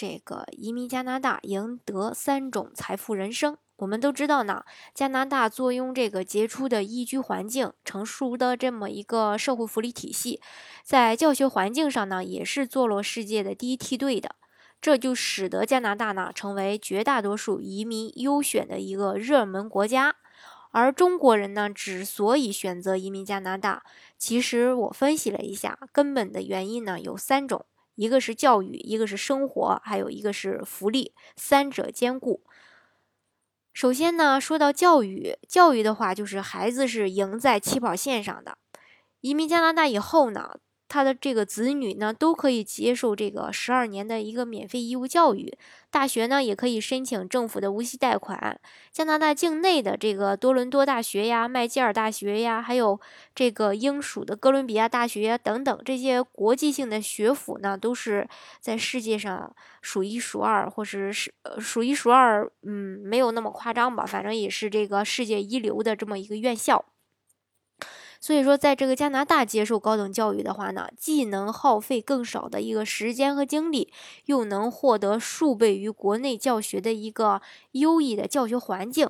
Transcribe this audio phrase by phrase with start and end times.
[0.00, 4.64] 这个移民加拿大赢得三种财富人生，我们都知道呢。
[4.94, 10.40] 加拿大坐拥这个杰出的宜居环境，成熟的这么一个社会福利体系，
[10.82, 14.36] 在教学环境上呢，也是坐落世界的第一梯队的。
[14.80, 20.16] 这就使得加拿大呢，成为绝大多数移民优选的一个热门国家。
[20.70, 23.82] 而中国人呢，之所以选择移民加拿大，
[24.16, 27.66] 其实我分析了一下，根本的原因呢有三种。
[28.00, 32.42] 一个是教育，一个是生活，还有一个是福利，三者兼顾。
[33.74, 38.56] 首先呢，说到教育，教育的话，就是孩子是赢在起跑线上的。
[39.20, 40.60] 移民加拿大以后呢？
[40.90, 45.56] 他的这个子女呢，都可以接受这个十二年的一个免费义务教育，
[45.88, 48.60] 大学呢也可以申请政府的无息贷款。
[48.90, 53.00] 加拿大境内的这个多伦多大学呀、麦吉尔大学呀，还有
[53.36, 58.28] 这个英属的哥伦比亚大学呀等等这些国际性的学府呢，都是
[58.60, 66.84] 在世界上数一数二，或是是数一数二，嗯，没有那么夸张吧，反正也是这个世界一流的这么一个院校。
[68.22, 73.90] 所以说，在这个加拿大接受高等教育的话呢，既能耗费更少的一个时间和精力，
[74.26, 77.40] 又能获得数倍于国内教学的一个
[77.72, 79.08] 优异的教学环境。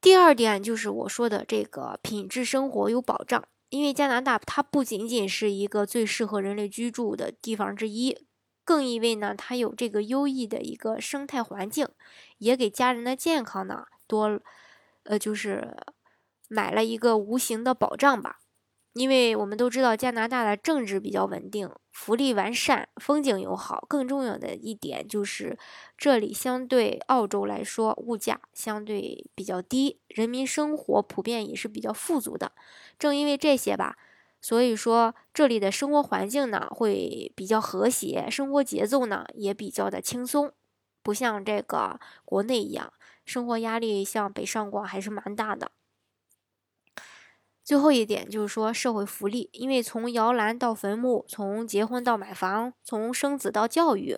[0.00, 8.26] 第二点就是我说的这个品质生活有保障，因为加拿大它不仅仅是一个最适合人类居住的地方之一，
[8.62, 11.88] 更因为呢它有这个优异的一个生态环境，
[12.36, 14.38] 也给家人的健康呢多，
[15.04, 15.74] 呃就是。
[16.48, 18.38] 买了一个无形的保障吧，
[18.94, 23.84] 因为我们都知道加拿大的政治比较稳定，福利完善，风景友好。
[23.88, 25.58] 更重要的一点就是，
[25.96, 32.52] 这里相对澳洲来说，物价相对比较低，人民生活普遍也是比较富足的。
[32.98, 33.96] 正因为这些吧，
[34.40, 40.52] 所以说这里的生活环境呢会比较和谐，生活节奏呢也比较的轻松，
[41.02, 42.92] 不像这个国内一样，
[43.24, 45.70] 生活压力像北上广还是蛮大的。
[47.68, 54.16] 最后一点就是说社会福利，因为从摇篮到坟墓，从结婚到买房，从生子到教育，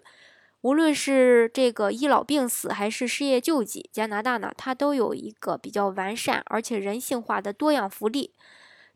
[0.61, 8.37] 无论是这个医老病死还是失业救济，加拿大呢它都有一个比较完善而且人性化的多样福利，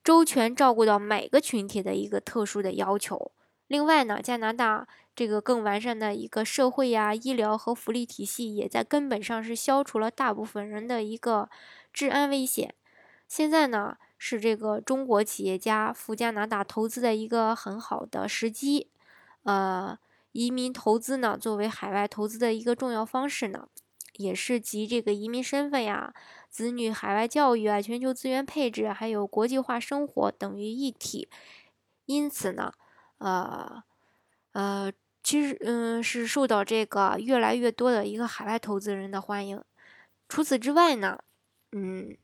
[0.05, 3.33] 周全照顾到每个群体的一个特殊的要求。
[3.67, 4.87] 另外呢，加拿大
[5.17, 11.51] 这个更完善的一个社会呀、医疗和福利体系，也在根本上是消除了大部分人的一个
[11.93, 12.73] 治安危险。
[13.27, 13.97] 现在呢。
[14.27, 18.89] 是这个中国企业家赴加拿大投资的一个很好的时机，
[19.43, 19.99] 呃，
[20.33, 23.69] 移民投资呢，作为海外投资的一个重要方式呢，
[24.17, 26.15] 也是集这个移民身份呀、
[26.49, 31.29] 子女海外教育啊、全球资源配置还有国际化生活等于一体，
[32.07, 32.73] 因此呢，
[33.19, 33.83] 呃，
[34.53, 34.91] 呃，
[35.23, 39.63] 其实嗯是受到这个越来越多的一个海外投资人的欢迎。
[40.31, 41.19] 除此之外呢，
[41.73, 42.17] 嗯。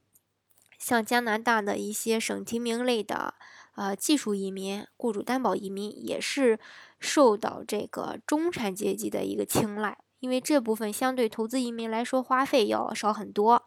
[0.81, 3.35] 像加拿大的一些省提名类的，
[3.77, 6.59] 呃，技术移民、雇主担保移民也是
[6.99, 13.63] 受到这个中产阶级的一个青睐，因为这部分相对投资移民来说花费要少很多。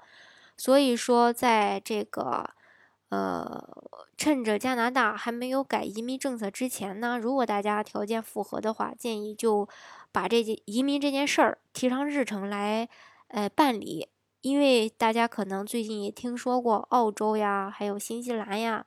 [0.58, 2.50] 所以说，在这个
[3.10, 3.64] 呃，
[4.18, 9.70] 趁着加拿大还没有改移民政策之前呢，如果大家条件符合的话，建议就
[10.12, 12.90] 把这件移民这件事儿提上日程来，
[13.28, 14.10] 呃，办理。
[14.44, 18.86] 因为大家可能最近也听说过澳洲呀，还有新西兰呀，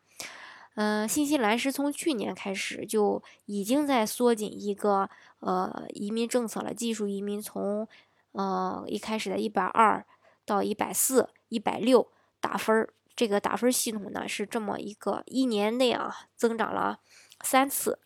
[0.75, 5.09] 嗯，新西兰是从去年开始就已经在缩紧一个
[5.41, 7.89] 呃移民政策了，技术移民从
[8.33, 10.05] 呃一开始的一百二
[10.45, 17.01] 到一百四、一百六打分儿，这个打分系统呢是这么一个一年内啊增长了
[17.41, 17.99] 三次，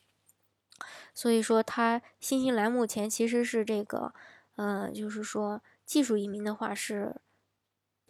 [1.13, 4.15] 所以说它新西兰目前其实是这个，
[4.55, 7.17] 嗯，就是说技术移民的话是。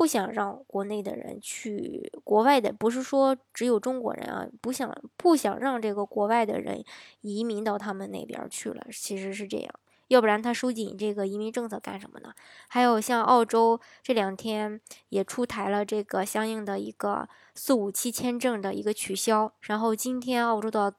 [0.01, 6.83] 不想让国内的人去国外的，不是说只有中国人啊，不想不想让这个国外的人
[7.21, 9.71] 移民到他们那边去了，其实是这样，
[10.09, 12.33] 要不然他收紧这个移民政策干什么呢？
[12.67, 14.81] 还有像澳洲这两天
[15.11, 20.95] 也出台了这个相应的一个四五七签证的一个取消，然后今天澳洲的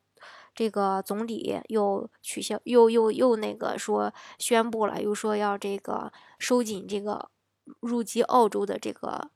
[0.53, 7.29] 这个总理又取消，又又又那个说宣布了，又说要这个收紧这个
[7.79, 9.31] 入籍澳洲的这个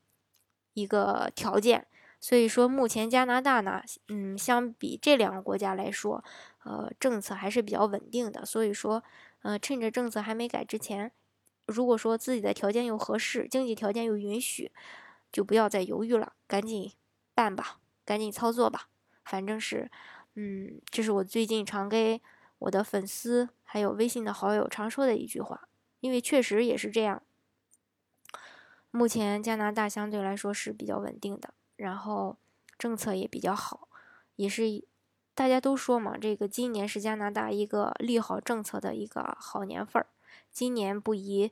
[0.73, 1.87] 一个条件。
[2.19, 6.23] 所以说，目前加拿大呢，嗯，相比这两个国家来说，
[6.63, 8.43] 呃，政策还是比较稳定的。
[8.43, 9.03] 所以说，
[9.43, 11.11] 呃，趁着政策还没改之前，
[11.67, 14.71] 如果说自己的条件又合适，经济条件又允许，
[15.31, 16.91] 就不要再犹豫了，赶紧
[17.35, 18.89] 办吧，赶紧操作吧。
[19.23, 19.91] 反正是，
[20.33, 22.21] 嗯，这是我最近常给
[22.57, 25.67] 我的粉丝还有微信的好友常说的一句话，
[25.99, 27.21] 因为确实也是这样。
[28.95, 31.53] 目前加拿大相对来说是比较稳定的。
[31.75, 32.37] 然后
[32.77, 33.89] 政策也比较好，
[34.37, 34.63] 也是
[35.33, 40.07] 大家都说嘛，这个今年是加拿大一个利好政策的一个好年份儿，
[40.51, 41.51] 今年不宜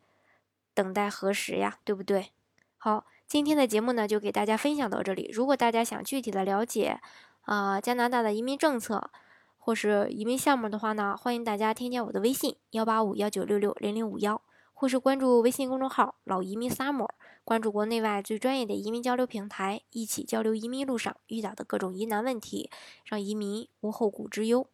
[0.73, 2.31] 等待何时呀，对不对？
[2.77, 5.29] 好，今天的节目呢就给大家分享到这里。
[5.33, 7.01] 如果大家想具体的了解
[7.41, 9.11] 啊加拿大的移民政策
[9.57, 14.41] 或是移民项目的话呢，欢迎大家添加我的微信幺八五幺九六六零零五幺，
[14.73, 17.09] 或是关注微信公众号“老移民 summer”。
[17.45, 22.69] 关注国内外最专业的移民交流平台，一起交流移民路上遇到的各种疑难问题，
[23.03, 24.67] 让移民无后顾之忧。